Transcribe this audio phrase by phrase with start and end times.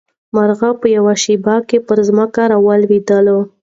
[0.33, 3.19] مرغۍ په یوه شېبه کې پر ځمکه راولوېده.